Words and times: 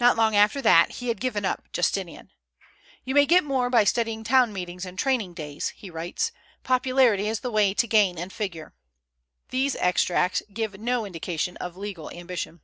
Not 0.00 0.16
long 0.16 0.34
after 0.34 0.62
that, 0.62 0.90
he 0.92 1.08
had 1.08 1.20
given 1.20 1.44
up 1.44 1.70
Justinian. 1.70 2.30
"You 3.04 3.14
may 3.14 3.26
get 3.26 3.44
more 3.44 3.68
by 3.68 3.84
studying 3.84 4.24
town 4.24 4.54
meetings 4.54 4.86
and 4.86 4.98
training 4.98 5.34
days," 5.34 5.68
he 5.76 5.90
writes. 5.90 6.32
"Popularity 6.62 7.28
is 7.28 7.40
the 7.40 7.50
way 7.50 7.74
to 7.74 7.86
gain 7.86 8.16
and 8.16 8.32
figure." 8.32 8.72
These 9.50 9.74
extracts 9.76 10.42
give 10.50 10.80
no 10.80 11.04
indication 11.04 11.58
of 11.58 11.76
legal 11.76 12.10
ambition. 12.10 12.60